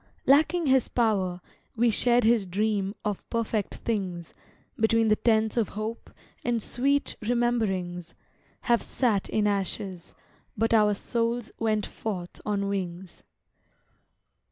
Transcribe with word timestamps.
Lacking 0.25 0.65
his 0.65 0.87
power, 0.87 1.41
we 1.75 1.91
shared 1.91 2.23
his 2.23 2.47
dream 2.47 2.95
Of 3.05 3.23
perfect 3.29 3.75
things; 3.75 4.33
Between 4.79 5.09
the 5.09 5.15
tents 5.15 5.57
of 5.57 5.69
hope 5.77 6.09
and 6.43 6.59
sweet 6.59 7.15
Rememberings 7.21 8.15
Have 8.61 8.81
sat 8.81 9.29
in 9.29 9.45
ashes, 9.45 10.15
but 10.57 10.73
our 10.73 10.95
souls 10.95 11.51
Went 11.59 11.85
forth 11.85 12.41
on 12.47 12.67
wings. 12.67 13.21